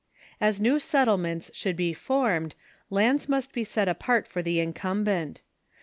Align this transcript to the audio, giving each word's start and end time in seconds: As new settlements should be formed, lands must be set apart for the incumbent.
As 0.41 0.59
new 0.59 0.79
settlements 0.79 1.51
should 1.53 1.75
be 1.75 1.93
formed, 1.93 2.55
lands 2.89 3.29
must 3.29 3.53
be 3.53 3.63
set 3.63 3.87
apart 3.87 4.27
for 4.27 4.41
the 4.41 4.59
incumbent. 4.59 5.43